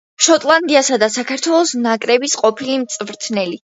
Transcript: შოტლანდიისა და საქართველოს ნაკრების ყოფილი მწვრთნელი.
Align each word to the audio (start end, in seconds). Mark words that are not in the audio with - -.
შოტლანდიისა 0.27 0.97
და 1.03 1.09
საქართველოს 1.17 1.73
ნაკრების 1.83 2.35
ყოფილი 2.43 2.79
მწვრთნელი. 2.87 3.61